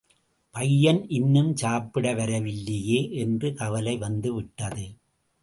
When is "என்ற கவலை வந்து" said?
3.11-4.33